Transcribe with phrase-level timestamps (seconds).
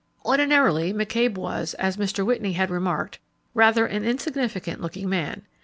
[0.25, 2.25] Ordinarily, McCabe was, as Mr.
[2.25, 3.19] Whitney had remarked,
[3.53, 5.43] rather an insignificant looking man.